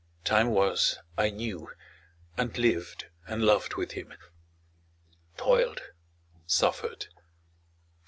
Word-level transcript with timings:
Time 0.23 0.49
was 0.49 0.97
I 1.15 1.29
knew, 1.29 1.69
and 2.35 2.57
lived 2.57 3.05
and 3.27 3.43
loved 3.43 3.75
with 3.75 3.91
him; 3.91 4.15
Toiled, 5.37 5.91
suffered. 6.47 7.05